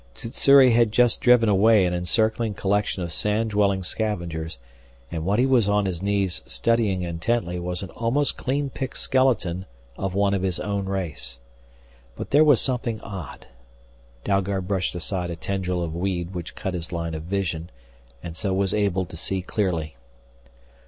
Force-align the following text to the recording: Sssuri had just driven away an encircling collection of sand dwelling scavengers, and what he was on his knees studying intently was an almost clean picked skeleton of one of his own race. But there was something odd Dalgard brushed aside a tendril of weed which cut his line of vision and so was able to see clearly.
Sssuri 0.15 0.71
had 0.71 0.91
just 0.91 1.21
driven 1.21 1.47
away 1.47 1.85
an 1.85 1.93
encircling 1.93 2.55
collection 2.55 3.03
of 3.03 3.13
sand 3.13 3.51
dwelling 3.51 3.83
scavengers, 3.83 4.57
and 5.11 5.23
what 5.27 5.37
he 5.37 5.45
was 5.45 5.69
on 5.69 5.85
his 5.85 6.01
knees 6.01 6.41
studying 6.47 7.03
intently 7.03 7.59
was 7.59 7.83
an 7.83 7.91
almost 7.91 8.35
clean 8.35 8.71
picked 8.71 8.97
skeleton 8.97 9.67
of 9.97 10.15
one 10.15 10.33
of 10.33 10.41
his 10.41 10.59
own 10.59 10.85
race. 10.87 11.37
But 12.15 12.31
there 12.31 12.43
was 12.43 12.59
something 12.59 12.99
odd 13.01 13.45
Dalgard 14.23 14.67
brushed 14.67 14.95
aside 14.95 15.29
a 15.29 15.35
tendril 15.35 15.83
of 15.83 15.95
weed 15.95 16.33
which 16.33 16.55
cut 16.55 16.73
his 16.73 16.91
line 16.91 17.13
of 17.13 17.21
vision 17.21 17.69
and 18.23 18.35
so 18.35 18.53
was 18.55 18.73
able 18.73 19.05
to 19.05 19.15
see 19.15 19.43
clearly. 19.43 19.97